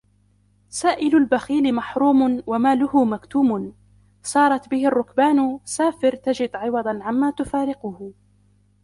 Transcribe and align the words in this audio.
سائل 0.69 1.15
البخيل 1.17 1.75
محروم 1.75 2.43
وماله 2.47 3.03
مكتوم 3.05 3.73
سارت 4.21 4.69
به 4.69 4.87
الرُّكْبانُ 4.87 5.59
سافر 5.65 6.15
تجد 6.15 6.55
عوضا 6.55 7.03
عما 7.03 7.31
تفارقه 7.31 8.11